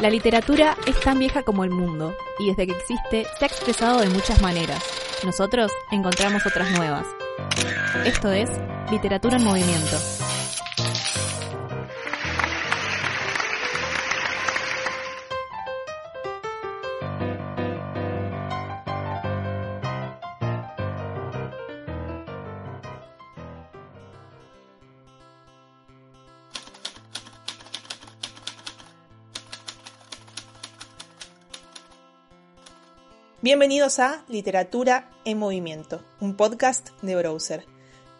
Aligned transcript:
La 0.00 0.10
literatura 0.10 0.76
es 0.86 1.00
tan 1.00 1.18
vieja 1.18 1.42
como 1.42 1.64
el 1.64 1.70
mundo 1.70 2.14
y 2.38 2.48
desde 2.48 2.66
que 2.66 2.72
existe 2.72 3.26
se 3.38 3.44
ha 3.44 3.48
expresado 3.48 4.00
de 4.00 4.10
muchas 4.10 4.42
maneras. 4.42 4.82
Nosotros 5.24 5.72
encontramos 5.90 6.44
otras 6.46 6.70
nuevas. 6.72 7.06
Esto 8.04 8.30
es 8.30 8.50
Literatura 8.90 9.38
en 9.38 9.44
Movimiento. 9.44 9.96
Bienvenidos 33.46 34.00
a 34.00 34.24
Literatura 34.28 35.08
en 35.24 35.38
Movimiento, 35.38 36.02
un 36.18 36.34
podcast 36.34 36.88
de 37.00 37.14
Browser. 37.14 37.64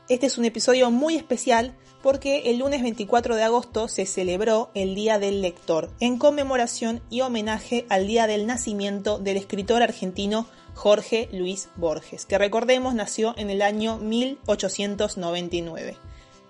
Este 0.08 0.26
es 0.26 0.38
un 0.38 0.44
episodio 0.44 0.92
muy 0.92 1.16
especial 1.16 1.76
porque 2.00 2.42
el 2.44 2.58
lunes 2.58 2.80
24 2.80 3.34
de 3.34 3.42
agosto 3.42 3.88
se 3.88 4.06
celebró 4.06 4.70
el 4.74 4.94
Día 4.94 5.18
del 5.18 5.42
Lector, 5.42 5.90
en 5.98 6.18
conmemoración 6.18 7.02
y 7.10 7.22
homenaje 7.22 7.86
al 7.88 8.06
día 8.06 8.28
del 8.28 8.46
nacimiento 8.46 9.18
del 9.18 9.36
escritor 9.36 9.82
argentino 9.82 10.46
Jorge 10.74 11.28
Luis 11.32 11.70
Borges, 11.74 12.24
que 12.24 12.38
recordemos 12.38 12.94
nació 12.94 13.34
en 13.36 13.50
el 13.50 13.62
año 13.62 13.96
1899. 13.98 15.96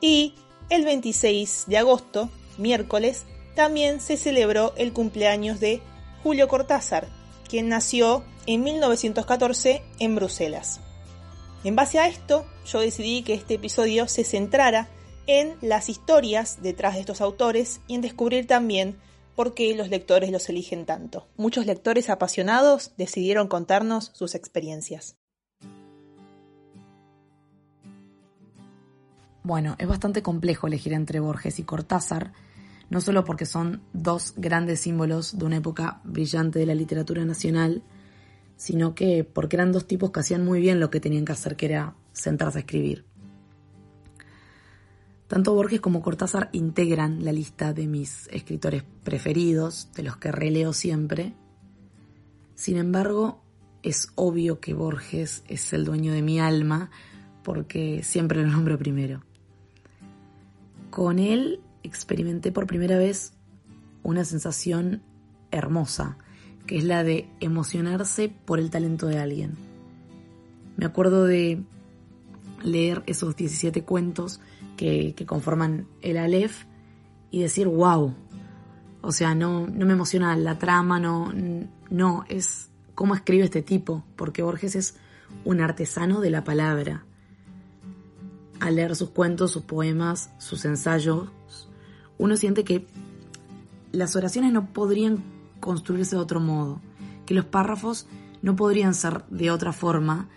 Y 0.03 0.35
el 0.69 0.85
26 0.85 1.65
de 1.67 1.79
agosto, 1.79 2.29
miércoles, 2.59 3.23
también 3.55 4.03
se 4.03 4.19
celebró 4.19 4.75
el 4.77 4.93
cumpleaños 4.93 5.61
de 5.61 5.81
Julio 6.23 6.47
Cortázar, 6.47 7.09
quien 7.49 7.69
nació 7.69 8.25
en 8.47 8.63
1914 8.63 9.83
en 9.99 10.15
Bruselas. 10.15 10.81
En 11.65 11.77
base 11.77 11.99
a 11.99 12.09
esto, 12.09 12.47
yo 12.67 12.81
decidí 12.81 13.23
que 13.23 13.35
este 13.35 13.55
episodio 13.55 14.09
se 14.09 14.25
centrara 14.25 14.89
en 15.27 15.57
las 15.61 15.89
historias 15.89 16.63
detrás 16.63 16.95
de 16.95 17.01
estos 17.01 17.21
autores 17.21 17.81
y 17.87 17.95
en 17.97 18.01
descubrir 18.01 18.47
también 18.47 18.97
por 19.35 19.55
qué 19.55 19.75
los 19.77 19.91
lectores 19.91 20.31
los 20.31 20.49
eligen 20.49 20.87
tanto. 20.87 21.29
Muchos 21.37 21.67
lectores 21.67 22.09
apasionados 22.09 22.93
decidieron 22.97 23.49
contarnos 23.49 24.11
sus 24.15 24.35
experiencias. 24.35 25.17
Bueno, 29.43 29.77
es 29.79 29.87
bastante 29.87 30.23
complejo 30.23 30.67
elegir 30.67 30.93
entre 30.93 31.21
Borges 31.21 31.61
y 31.61 31.63
Cortázar, 31.63 32.33
no 32.91 33.01
solo 33.01 33.25
porque 33.25 33.47
son 33.47 33.83
dos 33.93 34.35
grandes 34.37 34.81
símbolos 34.81 35.39
de 35.39 35.45
una 35.45 35.57
época 35.57 36.01
brillante 36.05 36.59
de 36.59 36.67
la 36.67 36.75
literatura 36.75 37.25
nacional, 37.25 37.83
sino 38.57 38.95
que 38.95 39.25
porque 39.25 39.57
eran 39.57 39.73
dos 39.73 39.87
tipos 39.87 40.11
que 40.11 40.21
hacían 40.21 40.45
muy 40.45 40.61
bien 40.61 40.81
lo 40.81 40.91
que 40.91 41.01
tenían 41.01 41.25
que 41.25 41.33
hacer, 41.33 41.57
que 41.57 41.67
era 41.67 41.95
sentarse 42.13 42.59
a 42.59 42.61
escribir. 42.61 43.05
Tanto 45.27 45.55
Borges 45.55 45.81
como 45.81 46.03
Cortázar 46.03 46.51
integran 46.53 47.25
la 47.25 47.33
lista 47.33 47.73
de 47.73 47.89
mis 47.89 48.29
escritores 48.29 48.85
preferidos, 49.03 49.91
de 49.95 50.05
los 50.05 50.17
que 50.19 50.31
releo 50.31 50.73
siempre. 50.73 51.35
Sin 52.55 52.77
embargo, 52.77 53.43
es 53.83 54.09
obvio 54.15 54.61
que 54.61 54.73
Borges 54.73 55.43
es 55.49 55.73
el 55.73 55.85
dueño 55.85 56.13
de 56.13 56.23
mi 56.23 56.39
alma, 56.39 56.91
porque 57.43 58.05
siempre 58.05 58.41
lo 58.43 58.49
nombro 58.49 58.79
primero. 58.79 59.25
Con 60.91 61.19
él 61.19 61.61
experimenté 61.87 62.53
por 62.53 62.67
primera 62.67 62.99
vez 62.99 63.33
una 64.03 64.25
sensación 64.25 65.03
hermosa, 65.51 66.19
que 66.67 66.79
es 66.79 66.85
la 66.85 67.05
de 67.05 67.29
emocionarse 67.41 68.29
por 68.29 68.59
el 68.59 68.71
talento 68.71 69.07
de 69.07 69.19
alguien. 69.19 69.55
Me 70.77 70.87
acuerdo 70.87 71.25
de 71.25 71.63
leer 72.63 73.03
esos 73.07 73.37
17 73.37 73.83
cuentos 73.85 74.41
que, 74.77 75.15
conforman 75.27 75.87
el 76.03 76.19
Aleph 76.19 76.65
y 77.31 77.41
decir, 77.41 77.67
wow. 77.67 78.15
O 79.01 79.13
sea, 79.13 79.35
no, 79.35 79.67
no 79.67 79.87
me 79.87 79.93
emociona 79.93 80.37
la 80.37 80.59
trama, 80.59 80.99
no, 80.99 81.33
no, 81.91 82.25
es 82.29 82.71
cómo 82.95 83.15
escribe 83.15 83.45
este 83.45 83.63
tipo, 83.63 84.05
porque 84.17 84.43
Borges 84.43 84.75
es 84.75 84.97
un 85.45 85.61
artesano 85.61 86.21
de 86.21 86.31
la 86.31 86.45
palabra. 86.45 87.05
Al 88.59 88.77
leer 88.77 88.97
sus 88.97 89.11
cuentos, 89.11 89.53
sus 89.53 89.63
poemas, 89.63 90.31
sus 90.39 90.65
ensayos, 90.65 91.29
uno 92.19 92.37
siente 92.37 92.65
que 92.65 92.87
las 93.93 94.17
oraciones 94.17 94.53
no 94.53 94.67
podrían 94.73 95.23
construirse 95.61 96.17
de 96.17 96.23
otro 96.23 96.41
modo, 96.41 96.81
que 97.25 97.35
los 97.35 97.45
párrafos 97.45 98.07
no 98.43 98.57
podrían 98.57 98.95
ser 98.95 99.25
de 99.29 99.51
otra 99.51 99.73
forma 99.73 100.29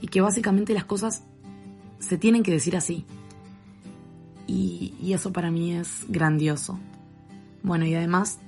y 0.00 0.08
que 0.08 0.20
básicamente 0.20 0.74
las 0.74 0.84
cosas 0.84 1.24
se 1.98 2.18
tienen 2.18 2.42
que 2.42 2.52
decir 2.52 2.76
así. 2.76 3.06
Y, 4.46 5.12
eso 5.12 5.32
para 5.32 5.50
mí 5.50 5.72
es 5.72 6.04
grandioso. 6.08 6.78
Bueno, 7.62 7.86
y 7.86 7.94
además 7.94 8.40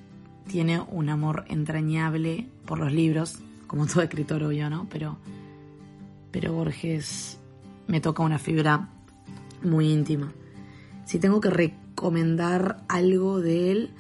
tiene 0.49 0.81
un 0.81 1.09
amor 1.09 1.45
entrañable 1.49 2.49
por 2.67 2.79
los 2.79 2.93
libros, 2.93 3.39
como 3.67 3.87
todo 3.87 4.03
escritor 4.03 4.43
obvio, 4.43 4.69
¿no? 4.69 4.89
Pero, 4.91 5.17
pero 6.31 6.53
Borges 6.53 7.39
me 7.87 8.01
toca 8.01 8.23
una 8.23 8.39
fibra 8.39 8.89
muy 9.63 9.93
íntima. 9.93 10.33
Si 11.05 11.19
tengo 11.19 11.41
que 11.41 11.51
recomendar 11.97 12.85
algo 12.89 13.41
de 13.41 13.73
él, 13.73 13.91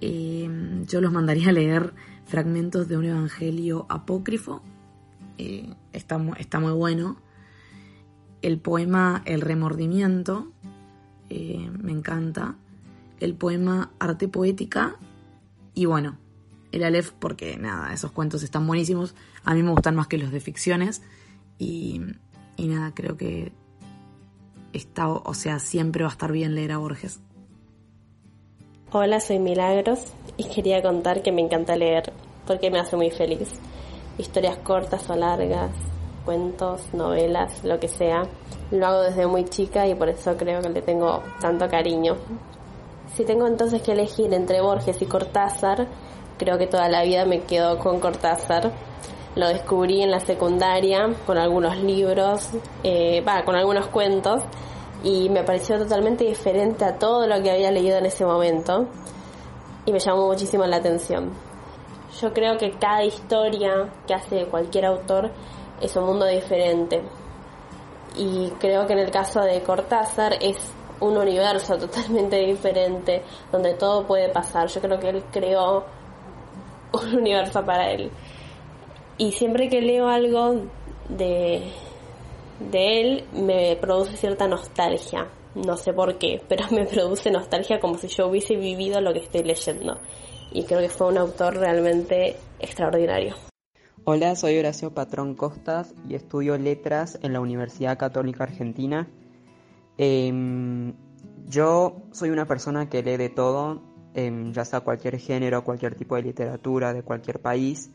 eh, 0.00 0.48
yo 0.86 1.00
los 1.00 1.10
mandaría 1.10 1.48
a 1.48 1.52
leer 1.52 1.92
fragmentos 2.24 2.86
de 2.86 2.96
un 2.96 3.04
evangelio 3.04 3.84
apócrifo. 3.88 4.62
Eh, 5.36 5.74
está, 5.92 6.24
está, 6.38 6.60
muy 6.60 6.70
bueno. 6.70 7.16
El 8.42 8.60
poema 8.60 9.22
El 9.24 9.40
remordimiento, 9.40 10.52
eh, 11.28 11.68
me 11.82 11.90
encanta. 11.90 12.54
El 13.18 13.34
poema 13.34 13.90
Arte 13.98 14.28
Poética. 14.28 14.94
Y 15.74 15.86
bueno, 15.86 16.18
el 16.70 16.84
Aleph, 16.84 17.10
porque 17.10 17.56
nada, 17.58 17.92
esos 17.92 18.12
cuentos 18.12 18.44
están 18.44 18.68
buenísimos. 18.68 19.16
A 19.42 19.52
mí 19.52 19.64
me 19.64 19.70
gustan 19.70 19.96
más 19.96 20.06
que 20.06 20.16
los 20.16 20.30
de 20.30 20.38
ficciones. 20.38 21.02
Y, 21.58 22.00
y 22.56 22.68
nada, 22.68 22.94
creo 22.94 23.16
que 23.16 23.52
está, 24.76 25.08
o 25.08 25.34
sea, 25.34 25.58
siempre 25.58 26.04
va 26.04 26.10
a 26.10 26.12
estar 26.12 26.32
bien 26.32 26.54
leer 26.54 26.72
a 26.72 26.78
Borges. 26.78 27.20
Hola, 28.92 29.18
soy 29.20 29.40
Milagros 29.40 30.12
y 30.36 30.44
quería 30.44 30.80
contar 30.80 31.22
que 31.22 31.32
me 31.32 31.42
encanta 31.42 31.76
leer 31.76 32.12
porque 32.46 32.70
me 32.70 32.78
hace 32.78 32.96
muy 32.96 33.10
feliz. 33.10 33.48
Historias 34.16 34.56
cortas 34.58 35.10
o 35.10 35.16
largas, 35.16 35.72
cuentos, 36.24 36.94
novelas, 36.94 37.64
lo 37.64 37.80
que 37.80 37.88
sea. 37.88 38.22
Lo 38.70 38.86
hago 38.86 39.02
desde 39.02 39.26
muy 39.26 39.44
chica 39.44 39.86
y 39.86 39.94
por 39.94 40.08
eso 40.08 40.36
creo 40.36 40.62
que 40.62 40.68
le 40.68 40.82
tengo 40.82 41.22
tanto 41.40 41.68
cariño. 41.68 42.16
Si 43.14 43.24
tengo 43.24 43.46
entonces 43.46 43.82
que 43.82 43.92
elegir 43.92 44.32
entre 44.32 44.60
Borges 44.60 45.02
y 45.02 45.06
Cortázar, 45.06 45.88
creo 46.38 46.58
que 46.58 46.66
toda 46.66 46.88
la 46.88 47.02
vida 47.02 47.24
me 47.24 47.40
quedo 47.40 47.78
con 47.78 47.98
Cortázar. 47.98 48.72
Lo 49.34 49.48
descubrí 49.48 50.00
en 50.02 50.10
la 50.10 50.20
secundaria 50.20 51.10
con 51.26 51.38
algunos 51.38 51.76
libros, 51.78 52.50
eh, 52.82 53.24
con 53.44 53.56
algunos 53.56 53.88
cuentos 53.88 54.42
y 55.02 55.28
me 55.28 55.44
pareció 55.44 55.78
totalmente 55.78 56.24
diferente 56.24 56.84
a 56.84 56.98
todo 56.98 57.26
lo 57.26 57.42
que 57.42 57.50
había 57.50 57.70
leído 57.70 57.98
en 57.98 58.06
ese 58.06 58.24
momento 58.24 58.86
y 59.84 59.92
me 59.92 59.98
llamó 59.98 60.26
muchísimo 60.26 60.66
la 60.66 60.76
atención. 60.76 61.30
Yo 62.20 62.32
creo 62.32 62.56
que 62.56 62.72
cada 62.72 63.04
historia 63.04 63.90
que 64.06 64.14
hace 64.14 64.46
cualquier 64.46 64.86
autor 64.86 65.30
es 65.80 65.94
un 65.96 66.04
mundo 66.04 66.26
diferente 66.26 67.02
y 68.16 68.50
creo 68.58 68.86
que 68.86 68.94
en 68.94 69.00
el 69.00 69.10
caso 69.10 69.40
de 69.40 69.62
Cortázar 69.62 70.34
es 70.40 70.56
un 71.00 71.16
universo 71.16 71.76
totalmente 71.78 72.36
diferente 72.38 73.22
donde 73.52 73.74
todo 73.74 74.06
puede 74.06 74.28
pasar. 74.30 74.68
Yo 74.68 74.80
creo 74.80 74.98
que 74.98 75.10
él 75.10 75.24
creó 75.30 75.84
un 76.92 77.14
universo 77.16 77.64
para 77.64 77.90
él. 77.90 78.10
Y 79.18 79.32
siempre 79.32 79.68
que 79.68 79.80
leo 79.80 80.08
algo 80.08 80.62
de, 81.08 81.72
de 82.60 83.00
él 83.00 83.24
me 83.32 83.76
produce 83.76 84.16
cierta 84.16 84.48
nostalgia. 84.48 85.28
No 85.54 85.76
sé 85.76 85.92
por 85.92 86.18
qué, 86.18 86.40
pero 86.48 86.64
me 86.70 86.86
produce 86.86 87.30
nostalgia 87.30 87.80
como 87.80 87.98
si 87.98 88.08
yo 88.08 88.28
hubiese 88.28 88.56
vivido 88.56 89.00
lo 89.00 89.12
que 89.12 89.20
estoy 89.20 89.42
leyendo. 89.42 89.98
Y 90.52 90.64
creo 90.64 90.80
que 90.80 90.88
fue 90.88 91.08
un 91.08 91.18
autor 91.18 91.56
realmente 91.56 92.36
extraordinario. 92.60 93.34
Hola, 94.04 94.36
soy 94.36 94.56
Horacio 94.58 94.94
Patrón 94.94 95.34
Costas 95.34 95.92
y 96.08 96.14
estudio 96.14 96.56
letras 96.56 97.18
en 97.22 97.32
la 97.32 97.40
Universidad 97.40 97.98
Católica 97.98 98.44
Argentina. 98.44 99.08
Em, 99.98 100.94
yo 101.48 102.02
soy 102.12 102.30
una 102.30 102.46
persona 102.46 102.88
que 102.88 103.02
lee 103.02 103.16
de 103.16 103.30
todo, 103.30 103.82
em, 104.14 104.52
ya 104.52 104.64
sea 104.64 104.80
cualquier 104.80 105.18
género, 105.18 105.64
cualquier 105.64 105.96
tipo 105.96 106.14
de 106.14 106.22
literatura, 106.22 106.92
de 106.94 107.02
cualquier 107.02 107.40
país 107.40 107.90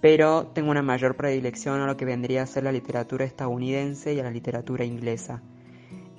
pero 0.00 0.46
tengo 0.48 0.70
una 0.70 0.82
mayor 0.82 1.16
predilección 1.16 1.80
a 1.80 1.86
lo 1.86 1.96
que 1.96 2.04
vendría 2.04 2.42
a 2.42 2.46
ser 2.46 2.64
la 2.64 2.72
literatura 2.72 3.24
estadounidense 3.24 4.14
y 4.14 4.20
a 4.20 4.22
la 4.22 4.30
literatura 4.30 4.84
inglesa. 4.84 5.42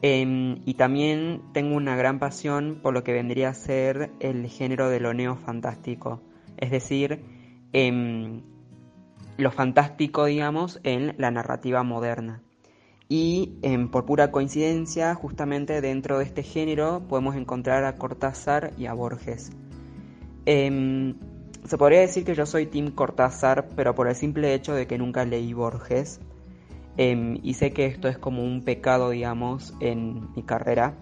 Em, 0.04 0.62
y 0.66 0.74
también 0.75 1.42
tengo 1.54 1.75
una 1.75 1.95
gran 1.95 2.19
pasión 2.19 2.80
por 2.81 2.94
lo 2.94 3.04
que 3.04 3.13
vendría 3.13 3.50
a 3.50 3.54
ser 3.54 4.12
el 4.19 4.48
género 4.48 4.89
de 4.89 5.00
lo 5.00 5.13
neofantástico, 5.13 6.22
es 6.57 6.72
decir, 6.72 7.24
em, 7.74 8.42
lo 9.38 9.51
fantástico, 9.51 10.25
digamos, 10.25 10.80
en 10.83 11.16
la 11.18 11.31
narrativa 11.31 11.83
moderna. 11.83 12.42
Y 13.10 13.57
em, 13.62 13.89
por 13.89 14.06
pura 14.06 14.31
coincidencia, 14.31 15.13
justamente 15.16 15.81
dentro 15.81 16.18
de 16.19 16.25
este 16.25 16.44
género 16.44 17.01
podemos 17.07 17.36
encontrar 17.36 17.83
a 17.83 17.95
Cortázar 17.95 18.72
y 18.78 18.86
a 18.86 18.94
Borges. 18.94 19.51
Se 21.65 21.77
podría 21.77 22.01
decir 22.01 22.25
que 22.25 22.35
yo 22.35 22.45
soy 22.45 22.65
Tim 22.65 22.91
Cortázar, 22.91 23.67
pero 23.75 23.95
por 23.95 24.07
el 24.07 24.15
simple 24.15 24.53
hecho 24.53 24.73
de 24.73 24.87
que 24.87 24.97
nunca 24.97 25.25
leí 25.25 25.53
Borges. 25.53 26.19
y 26.97 27.53
sé 27.53 27.71
que 27.71 27.85
esto 27.85 28.07
es 28.07 28.17
como 28.17 28.43
un 28.43 28.63
pecado, 28.63 29.09
digamos, 29.09 29.73
en 29.79 30.31
mi 30.35 30.43
carrera. 30.43 30.93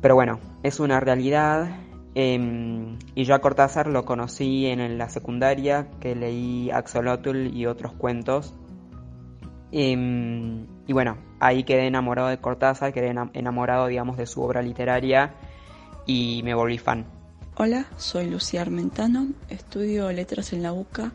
Pero 0.00 0.14
bueno, 0.14 0.40
es 0.62 0.80
una 0.80 1.00
realidad 1.00 1.68
Em, 2.14 2.98
y 3.14 3.24
yo 3.24 3.34
a 3.34 3.38
Cortázar 3.38 3.86
lo 3.86 4.04
conocí 4.04 4.66
en, 4.66 4.98
la 4.98 5.08
secundaria, 5.08 5.88
que 6.00 6.14
leí 6.14 6.70
Axolotl 6.70 7.46
y 7.54 7.66
otros 7.66 7.92
cuentos. 7.92 8.54
Em, 9.70 10.66
y 10.86 10.92
bueno, 10.92 11.16
ahí 11.40 11.64
quedé 11.64 11.86
enamorado 11.86 12.28
de 12.28 12.38
Cortázar, 12.38 12.92
quedé 12.92 13.14
enamorado, 13.32 13.86
digamos, 13.86 14.18
de 14.18 14.26
su 14.26 14.42
obra 14.42 14.60
literaria 14.60 15.34
y 16.06 16.42
me 16.44 16.54
volví 16.54 16.78
fan. 16.78 17.06
Hola, 17.54 17.84
soy 17.98 18.30
Lucía 18.30 18.62
Armentano, 18.62 19.28
estudio 19.50 20.10
letras 20.10 20.54
en 20.54 20.62
la 20.62 20.72
UCA 20.72 21.12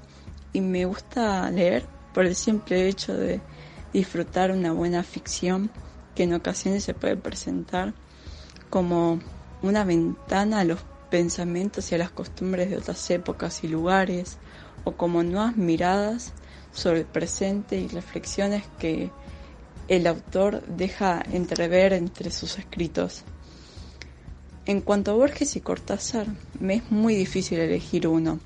y 0.54 0.62
me 0.62 0.86
gusta 0.86 1.50
leer 1.50 1.84
por 2.14 2.28
el 2.28 2.36
simple 2.36 2.88
hecho 2.88 3.16
de 3.16 3.42
disfrutar 3.92 4.52
una 4.52 4.72
buena 4.72 5.02
ficción 5.02 5.72
que 6.14 6.24
en 6.24 6.36
ocasiones 6.36 6.84
se 6.84 6.94
puede 6.94 7.18
presentar 7.18 7.96
como 8.70 9.20
una 9.64 9.84
ventana 9.84 10.60
a 10.60 10.64
los 10.64 10.80
pensamientos 11.10 11.92
y 11.92 11.96
a 11.96 11.98
las 11.98 12.12
costumbres 12.12 12.70
de 12.70 12.78
otras 12.78 13.10
épocas 13.10 13.64
y 13.64 13.68
lugares, 13.68 14.38
o 14.84 14.92
como 14.92 15.24
nuevas 15.24 15.58
miradas 15.58 16.34
sobre 16.72 17.00
el 17.00 17.08
presente 17.08 17.80
y 17.80 17.88
reflexiones 17.88 18.64
que 18.78 19.10
el 19.88 20.06
autor 20.06 20.62
deja 20.68 21.20
entrever 21.32 21.94
entre 21.94 22.30
sus 22.30 22.60
escritos. 22.60 23.24
En 24.68 24.82
cuanto 24.82 25.12
a 25.12 25.14
Borges 25.14 25.56
y 25.56 25.62
Cortázar, 25.62 26.28
me 26.60 26.76
es 26.76 26.92
muy 26.92 27.16
difícil 27.16 27.58
elegir 27.58 28.06
uno. 28.06 28.42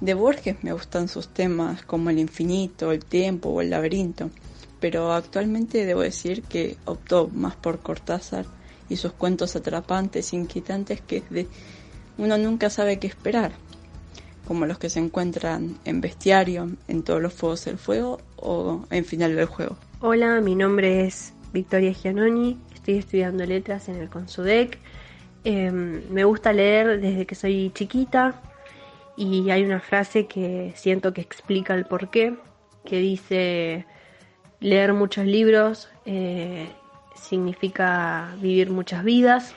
De 0.00 0.14
Borges 0.14 0.62
me 0.62 0.72
gustan 0.72 1.08
sus 1.08 1.26
temas 1.26 1.82
como 1.82 2.10
el 2.10 2.20
infinito, 2.20 2.92
el 2.92 3.04
tiempo 3.04 3.48
o 3.48 3.60
el 3.60 3.70
laberinto, 3.70 4.30
pero 4.78 5.12
actualmente 5.12 5.86
debo 5.86 6.02
decir 6.02 6.44
que 6.44 6.76
optó 6.84 7.28
más 7.34 7.56
por 7.56 7.80
Cortázar 7.80 8.46
y 8.88 8.94
sus 8.94 9.10
cuentos 9.10 9.56
atrapantes, 9.56 10.32
inquietantes 10.32 11.00
que 11.00 11.24
de 11.30 11.48
uno 12.16 12.38
nunca 12.38 12.70
sabe 12.70 13.00
qué 13.00 13.08
esperar, 13.08 13.50
como 14.46 14.66
los 14.66 14.78
que 14.78 14.88
se 14.88 15.00
encuentran 15.00 15.80
en 15.84 16.00
Bestiario, 16.00 16.70
en 16.86 17.02
todos 17.02 17.20
los 17.20 17.32
fuegos 17.32 17.64
del 17.64 17.78
fuego 17.78 18.20
o 18.36 18.86
en 18.88 19.04
Final 19.04 19.34
del 19.34 19.46
juego. 19.46 19.76
Hola, 20.00 20.40
mi 20.40 20.54
nombre 20.54 21.04
es 21.06 21.32
Victoria 21.52 21.92
Giannoni, 21.92 22.56
estoy 22.72 22.98
estudiando 22.98 23.44
letras 23.44 23.88
en 23.88 23.96
el 23.96 24.08
Consudec. 24.08 24.78
Em, 25.44 26.02
me 26.10 26.24
gusta 26.24 26.52
leer 26.52 27.00
desde 27.00 27.26
que 27.26 27.34
soy 27.34 27.70
chiquita 27.74 28.40
y 29.16 29.50
hay 29.50 29.62
una 29.62 29.80
frase 29.80 30.26
que 30.26 30.72
siento 30.74 31.12
que 31.12 31.20
explica 31.20 31.74
el 31.74 31.84
porqué, 31.84 32.34
que 32.84 32.98
dice 32.98 33.84
leer 34.60 34.94
muchos 34.94 35.26
libros 35.26 35.90
eh, 36.06 36.66
significa 37.14 38.34
vivir 38.40 38.70
muchas 38.70 39.04
vidas. 39.04 39.54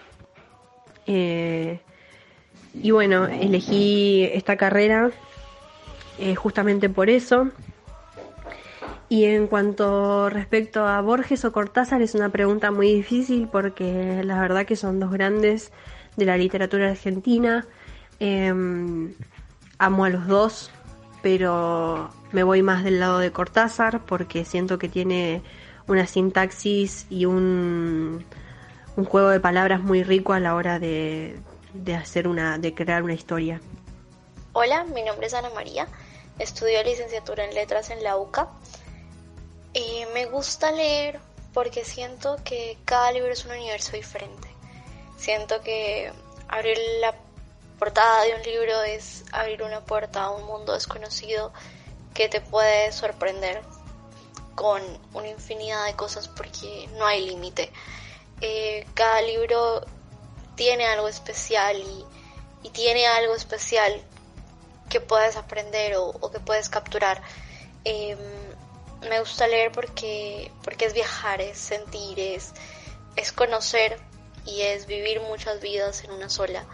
Eh, 1.05 1.79
y 2.73 2.91
bueno, 2.91 3.25
elegí 3.25 4.23
esta 4.33 4.57
carrera 4.57 5.11
eh, 6.19 6.35
justamente 6.35 6.89
por 6.89 7.09
eso. 7.09 7.49
Y 9.09 9.25
en 9.25 9.47
cuanto 9.47 10.29
respecto 10.29 10.85
a 10.85 10.99
Borges 11.01 11.45
o 11.45 11.51
Cortázar 11.53 12.01
es 12.01 12.13
una 12.13 12.29
pregunta 12.29 12.71
muy 12.71 12.93
difícil 12.93 13.47
porque 13.47 14.21
la 14.23 14.39
verdad 14.41 14.65
que 14.65 14.75
son 14.75 14.99
dos 14.99 15.11
grandes 15.11 15.71
de 16.17 16.25
la 16.25 16.35
literatura 16.35 16.89
argentina. 16.89 17.65
Em, 18.19 19.13
amo 19.77 20.05
a 20.05 20.09
los 20.09 20.27
dos, 20.27 20.71
pero 21.21 22.09
me 22.33 22.43
voy 22.43 22.61
más 22.61 22.83
del 22.83 22.99
lado 22.99 23.19
de 23.19 23.31
Cortázar 23.31 24.05
porque 24.05 24.43
siento 24.43 24.77
que 24.77 24.89
tiene 24.89 25.41
una 25.87 26.05
sintaxis 26.05 27.05
y 27.09 27.25
un, 27.25 28.25
un 28.97 29.05
juego 29.05 29.29
de 29.29 29.39
palabras 29.39 29.79
muy 29.81 30.03
rico 30.03 30.33
a 30.33 30.41
la 30.41 30.53
hora 30.53 30.79
de, 30.79 31.39
de 31.73 31.95
hacer 31.95 32.27
una, 32.27 32.57
de 32.57 32.73
crear 32.73 33.03
una 33.03 33.13
historia. 33.13 33.61
Hola, 34.51 34.83
mi 34.83 35.03
nombre 35.03 35.27
es 35.27 35.33
Ana 35.33 35.49
María, 35.51 35.87
estudio 36.39 36.83
licenciatura 36.83 37.45
en 37.45 37.53
letras 37.53 37.89
en 37.89 38.03
la 38.03 38.17
UCA. 38.17 38.49
Y 39.77 40.07
me 40.11 40.25
gusta 40.25 40.71
leer 40.71 41.19
porque 41.53 41.85
siento 41.85 42.37
que 42.43 42.79
cada 42.83 43.11
libro 43.11 43.31
es 43.31 43.45
un 43.45 43.51
universo 43.51 43.91
diferente. 43.91 44.47
Siento 45.19 45.61
que 45.61 46.11
abrir 46.47 46.79
la 46.99 47.13
portada 47.77 48.23
de 48.23 48.33
un 48.33 48.41
libro 48.41 48.81
es 48.81 49.23
abrir 49.31 49.61
una 49.61 49.81
puerta 49.85 50.23
a 50.23 50.29
un 50.31 50.47
mundo 50.47 50.73
desconocido 50.73 51.53
que 52.15 52.27
te 52.27 52.41
puede 52.41 52.91
sorprender 52.91 53.61
con 54.55 54.81
una 55.13 55.27
infinidad 55.27 55.85
de 55.85 55.93
cosas 55.93 56.27
porque 56.27 56.89
no 56.93 57.05
hay 57.05 57.27
límite. 57.27 57.71
Eh, 58.41 58.83
cada 58.95 59.21
libro 59.21 59.85
tiene 60.55 60.87
algo 60.87 61.07
especial 61.07 61.77
y, 61.77 62.05
tiene 62.71 63.07
algo 63.07 63.33
especial 63.35 64.01
que 64.89 64.99
puedes 64.99 65.37
aprender 65.37 65.93
o, 65.97 66.31
que 66.31 66.39
puedes 66.39 66.67
capturar. 66.67 67.21
Em, 67.85 68.17
me 69.01 69.19
gusta 69.19 69.47
leer 69.47 69.71
porque, 69.71 70.51
porque 70.63 70.85
es 70.85 70.93
viajar, 70.93 71.41
es 71.41 71.57
sentir, 71.57 72.19
es, 72.19 72.53
es 73.15 73.31
conocer 73.31 73.97
y 74.45 74.61
es 74.61 74.87
vivir 74.87 75.21
muchas 75.21 75.61
vidas 75.61 76.03
en 76.03 76.11
una 76.11 76.29
sola. 76.29 76.65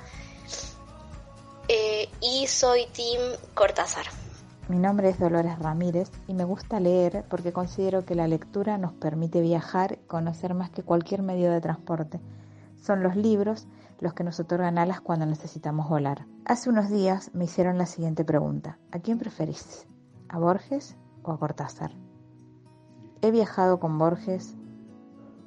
Eh, 1.67 2.09
y 2.21 2.47
soy 2.47 2.85
Tim 2.91 3.19
Cortázar. 3.53 4.05
Mi 4.69 4.77
nombre 4.77 5.09
es 5.09 5.19
Dolores 5.19 5.59
Ramírez 5.59 6.09
y 6.27 6.33
me 6.33 6.45
gusta 6.45 6.79
leer 6.79 7.25
porque 7.29 7.51
considero 7.51 8.05
que 8.05 8.15
la 8.15 8.27
lectura 8.27 8.77
nos 8.77 8.93
permite 8.93 9.41
viajar, 9.41 9.99
conocer 10.07 10.53
más 10.53 10.69
que 10.69 10.83
cualquier 10.83 11.21
medio 11.21 11.51
de 11.51 11.61
transporte. 11.61 12.19
Son 12.81 13.03
los 13.03 13.15
libros 13.15 13.67
los 13.99 14.13
que 14.13 14.23
nos 14.23 14.39
otorgan 14.39 14.77
alas 14.77 15.01
cuando 15.01 15.25
necesitamos 15.25 15.89
volar. 15.89 16.25
Hace 16.45 16.69
unos 16.69 16.89
días 16.89 17.31
me 17.33 17.45
hicieron 17.45 17.77
la 17.77 17.85
siguiente 17.85 18.25
pregunta. 18.25 18.77
¿A 18.91 18.99
quién 18.99 19.17
preferís? 19.17 19.85
¿A 20.29 20.39
Borges 20.39 20.97
o 21.23 21.31
a 21.31 21.39
Cortázar? 21.39 21.91
He 23.23 23.31
viajado 23.31 23.79
con 23.79 23.97
Borges, 23.97 24.53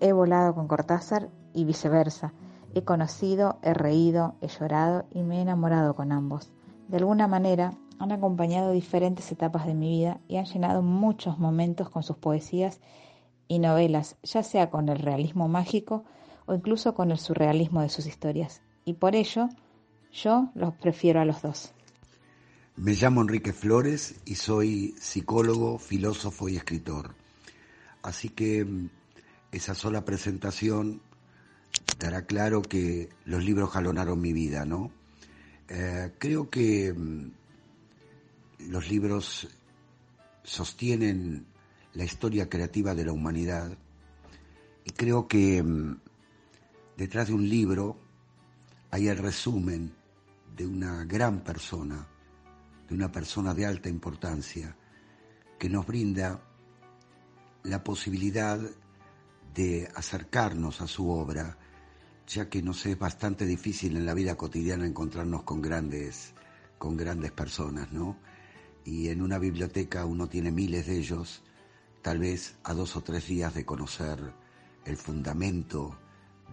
he 0.01 0.15
volado 0.15 0.55
con 0.55 0.67
Cortázar 0.67 1.29
y 1.53 1.67
viceversa. 1.67 2.33
He 2.75 2.85
conocido, 2.85 3.59
he 3.61 3.75
reído, 3.75 4.35
he 4.41 4.49
llorado 4.49 5.05
y 5.11 5.23
me 5.23 5.37
he 5.37 5.43
enamorado 5.43 5.95
con 5.95 6.11
ambos. 6.11 6.51
De 6.89 6.97
alguna 6.97 7.29
manera 7.29 7.75
han 7.99 8.13
acompañado 8.13 8.73
diferentes 8.73 9.31
etapas 9.31 9.67
de 9.67 9.75
mi 9.75 9.91
vida 9.91 10.21
y 10.27 10.39
han 10.39 10.47
llenado 10.47 10.81
muchos 10.81 11.39
momentos 11.39 11.91
con 11.91 12.03
sus 12.03 12.17
poesías 12.17 12.81
y 13.47 13.59
novelas, 13.59 14.17
ya 14.23 14.43
sea 14.43 14.71
con 14.71 14.89
el 14.89 14.99
realismo 14.99 15.47
mágico 15.47 16.05
o 16.47 16.55
incluso 16.55 16.95
con 16.95 17.11
el 17.11 17.19
surrealismo 17.19 17.83
de 17.83 17.91
sus 17.91 18.07
historias. 18.07 18.63
Y 18.87 18.95
por 18.95 19.15
ello, 19.15 19.51
yo 20.11 20.49
los 20.55 20.73
prefiero 20.77 21.21
a 21.21 21.27
los 21.27 21.43
dos. 21.43 21.75
Me 22.75 22.95
llamo 22.95 23.21
Enrique 23.21 23.53
Flores 23.53 24.23
y 24.25 24.37
soy 24.37 24.95
psicólogo, 24.99 25.79
filósofo 25.79 26.49
y 26.49 26.57
escritor. 26.57 27.15
Así 28.07 28.29
que 28.29 28.65
mm, 28.65 28.89
esa 29.51 29.75
sola 29.75 30.05
presentación 30.05 31.03
dará 31.99 32.25
claro 32.25 32.69
que 32.69 33.09
los 33.25 33.45
libros 33.45 33.71
jalonaron 33.71 34.21
mi 34.21 34.33
vida, 34.33 34.65
¿no? 34.65 34.93
Eh, 35.69 36.13
creo 36.17 36.49
que 36.49 36.95
mm, 36.95 37.33
los 38.71 38.89
libros 38.89 39.49
sostienen 40.45 41.47
la 41.95 42.05
historia 42.05 42.49
creativa 42.49 42.95
de 42.95 43.07
la 43.07 43.13
humanidad 43.13 43.77
y 44.85 44.91
creo 44.91 45.27
que 45.27 45.61
mm, 45.61 45.99
detrás 46.97 47.27
de 47.27 47.35
un 47.35 47.49
libro 47.49 47.99
hay 48.93 49.09
el 49.09 49.19
resumen 49.19 49.93
de 50.57 50.65
una 50.65 51.05
gran 51.07 51.43
persona, 51.43 52.07
de 52.89 52.95
una 52.95 53.11
persona 53.11 53.53
de 53.53 53.67
alta 53.67 53.89
importancia, 53.89 54.77
que 55.59 55.69
nos 55.69 55.85
brinda 55.85 56.46
la 57.67 57.83
posibilidad 57.83 58.61
de 59.55 59.89
acercarnos 59.95 60.81
a 60.81 60.87
su 60.87 61.11
obra, 61.11 61.59
ya 62.27 62.49
que 62.49 62.63
nos 62.63 62.87
es 62.87 62.99
bastante 62.99 63.45
difícil 63.45 63.97
en 63.97 64.07
la 64.07 64.15
vida 64.15 64.37
cotidiana 64.37 64.87
encontrarnos 64.87 65.43
con 65.43 65.61
grandes, 65.63 66.35
con 66.79 66.97
grandes 66.97 67.33
personas, 67.33 67.93
¿no? 67.93 68.19
Y 68.85 69.09
en 69.09 69.21
una 69.21 69.39
biblioteca 69.39 70.05
uno 70.05 70.29
tiene 70.29 70.53
miles 70.53 70.87
de 70.87 70.99
ellos, 70.99 71.43
tal 72.03 72.21
vez 72.21 72.57
a 72.63 72.73
dos 72.73 72.95
o 72.97 73.03
tres 73.03 73.27
días 73.27 73.55
de 73.55 73.65
conocer 73.65 74.21
el 74.85 74.97
fundamento 74.97 75.99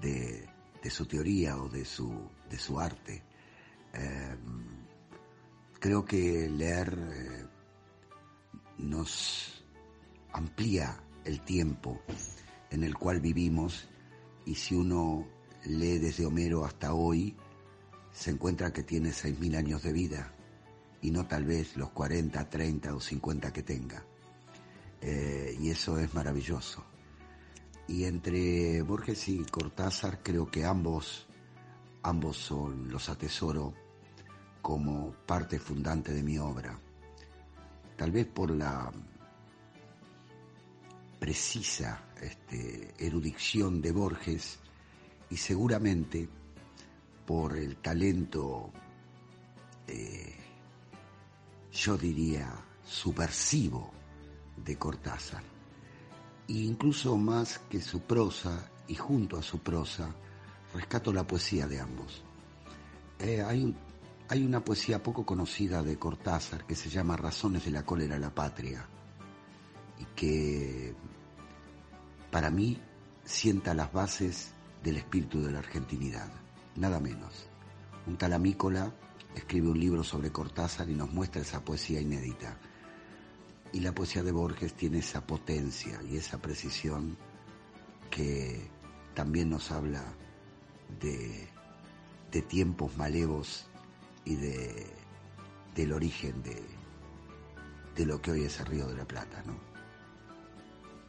de, 0.01 0.49
su 0.89 1.05
teoría 1.05 1.57
o 1.57 1.69
de 1.69 1.85
su, 1.85 2.79
arte. 2.79 3.23
Em, 3.93 4.83
creo 5.79 6.03
que 6.03 6.49
leer 6.49 6.97
eh, 6.97 7.45
nos 8.79 9.62
amplía 10.33 11.01
el 11.23 11.41
tiempo 11.41 12.01
en 12.69 12.83
el 12.83 12.95
cual 12.97 13.21
vivimos 13.21 13.87
y 14.45 14.55
si 14.55 14.75
uno 14.75 15.27
lee 15.65 15.99
desde 15.99 16.25
Homero 16.25 16.65
hasta 16.65 16.93
hoy, 16.93 17.35
se 18.11 18.31
encuentra 18.31 18.73
que 18.73 18.83
tiene 18.83 19.09
6.000 19.09 19.55
años 19.55 19.83
de 19.83 19.93
vida 19.93 20.33
y 21.01 21.11
no 21.11 21.25
tal 21.25 21.45
vez 21.45 21.77
los 21.77 21.89
40, 21.91 22.49
30 22.49 22.95
o 22.95 22.99
50 22.99 23.53
que 23.53 23.63
tenga. 23.63 24.05
Eh, 25.01 25.57
y 25.59 25.69
eso 25.69 25.99
es 25.99 26.13
maravilloso. 26.13 26.83
Y 27.87 28.05
entre 28.05 28.81
Borges 28.81 29.27
y 29.27 29.43
Cortázar 29.43 30.23
creo 30.23 30.49
que 30.49 30.65
ambos, 30.65 31.27
ambos 32.01 32.37
son, 32.37 32.89
los 32.89 33.09
atesoro 33.09 33.73
como 34.61 35.11
parte 35.25 35.59
fundante 35.59 36.13
de 36.13 36.23
mi 36.23 36.37
obra. 36.37 36.79
Tal 37.97 38.11
vez 38.11 38.25
por 38.27 38.51
la 38.51 38.91
precisa 41.23 42.03
este, 42.21 42.93
erudición 42.97 43.81
de 43.81 43.93
Borges 43.93 44.59
y 45.29 45.37
seguramente 45.37 46.27
por 47.25 47.55
el 47.55 47.77
talento, 47.77 48.69
eh, 49.87 50.35
yo 51.71 51.97
diría, 51.97 52.53
subversivo 52.83 53.93
de 54.65 54.77
Cortázar. 54.77 55.43
E 56.49 56.55
incluso 56.55 57.15
más 57.15 57.57
que 57.69 57.79
su 57.79 58.01
prosa 58.01 58.69
y 58.89 58.95
junto 58.95 59.37
a 59.37 59.41
su 59.41 59.59
prosa, 59.59 60.13
rescato 60.73 61.13
la 61.13 61.25
poesía 61.25 61.67
de 61.67 61.79
ambos. 61.79 62.21
Eh, 63.19 63.41
hay, 63.41 63.73
hay 64.27 64.45
una 64.45 64.61
poesía 64.61 65.01
poco 65.01 65.25
conocida 65.25 65.83
de 65.83 65.97
Cortázar 65.97 66.65
que 66.65 66.75
se 66.75 66.89
llama 66.89 67.15
Razones 67.15 67.63
de 67.63 67.71
la 67.71 67.85
cólera 67.85 68.17
a 68.17 68.19
la 68.19 68.35
patria 68.35 68.85
y 70.03 70.15
que 70.15 70.93
para 72.31 72.49
mí 72.49 72.81
sienta 73.23 73.73
las 73.73 73.91
bases 73.93 74.53
del 74.83 74.97
espíritu 74.97 75.41
de 75.41 75.51
la 75.51 75.59
argentinidad, 75.59 76.29
nada 76.75 76.99
menos. 76.99 77.47
Un 78.05 78.17
talamícola 78.17 78.93
escribe 79.33 79.69
un 79.69 79.79
libro 79.79 80.03
sobre 80.03 80.31
Cortázar 80.31 80.89
y 80.89 80.93
nos 80.93 81.11
muestra 81.11 81.41
esa 81.41 81.63
poesía 81.63 82.01
inédita. 82.01 82.57
Y 83.71 83.79
la 83.79 83.95
poesía 83.95 84.23
de 84.23 84.31
Borges 84.31 84.73
tiene 84.73 84.99
esa 84.99 85.25
potencia 85.25 85.99
y 86.03 86.17
esa 86.17 86.39
precisión 86.39 87.17
que 88.11 88.69
también 89.15 89.49
nos 89.49 89.71
habla 89.71 90.03
de, 90.99 91.47
de 92.31 92.41
tiempos 92.41 92.97
malevos 92.97 93.67
y 94.25 94.35
de, 94.35 94.85
del 95.75 95.93
origen 95.93 96.43
de, 96.43 96.61
de 97.95 98.05
lo 98.05 98.21
que 98.21 98.31
hoy 98.31 98.43
es 98.43 98.59
el 98.59 98.65
Río 98.67 98.87
de 98.87 98.95
la 98.95 99.05
Plata. 99.05 99.41
¿no? 99.47 99.72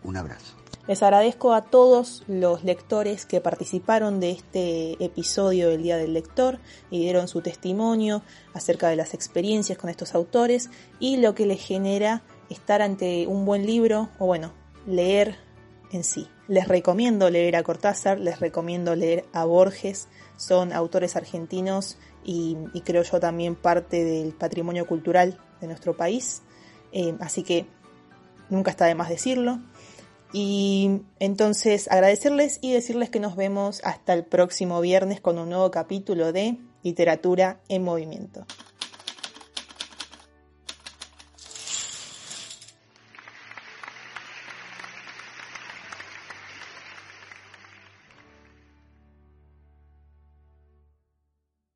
Un 0.05 0.17
abrazo. 0.17 0.55
Les 0.87 1.03
agradezco 1.03 1.55
a 1.55 1.63
todos 1.63 2.25
los 2.29 2.63
lectores 2.63 3.25
que 3.25 3.41
participaron 3.41 4.21
de 4.21 4.33
este 4.33 5.03
episodio 5.03 5.71
del 5.71 5.83
Día 5.83 5.97
del 5.97 6.13
Lector 6.13 6.59
y 6.91 6.99
dieron 7.01 7.27
su 7.27 7.41
testimonio 7.41 8.23
acerca 8.53 8.89
de 8.89 8.97
las 8.97 9.15
experiencias 9.15 9.79
con 9.79 9.89
estos 9.89 10.15
autores 10.15 10.69
y 11.01 11.17
lo 11.17 11.35
que 11.35 11.47
les 11.47 11.65
genera 11.65 12.23
estar 12.51 12.83
ante 12.83 13.27
un 13.27 13.47
buen 13.47 13.65
libro 13.65 14.11
o 14.19 14.27
bueno, 14.27 14.53
leer 14.87 15.37
en 15.91 16.05
sí. 16.05 16.29
Les 16.49 16.69
recomiendo 16.69 17.31
leer 17.31 17.57
a 17.57 17.63
Cortázar, 17.63 18.21
les 18.21 18.41
recomiendo 18.41 18.95
leer 18.95 19.25
a 19.33 19.47
Borges, 19.47 20.09
son 20.37 20.75
autores 20.75 21.17
argentinos 21.17 21.97
y, 22.23 22.57
creo 22.85 23.03
yo 23.05 23.21
también 23.21 23.55
parte 23.55 24.05
del 24.05 24.35
patrimonio 24.35 24.87
cultural 24.87 25.39
de 25.63 25.67
nuestro 25.67 25.97
país, 25.97 26.43
eh, 26.93 27.15
así 27.21 27.43
que 27.43 27.67
nunca 28.51 28.71
está 28.71 28.85
de 28.85 28.95
más 28.95 29.09
decirlo. 29.09 29.61
Y 30.37 31.03
entonces 31.21 31.89
agradecerles 31.93 32.59
y 32.61 32.73
decirles 32.73 33.09
que 33.09 33.21
nos 33.21 33.37
vemos 33.37 33.81
hasta 33.85 34.13
el 34.15 34.25
próximo 34.25 34.81
viernes 34.81 35.21
con 35.21 35.39
un 35.39 35.49
nuevo 35.49 35.71
capítulo 35.71 36.33
de 36.33 36.59
Literatura 36.83 37.61
en 37.69 37.85
Movimiento. 37.85 38.45